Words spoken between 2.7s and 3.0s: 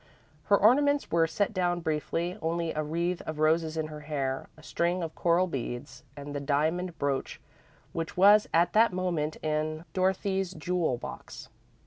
a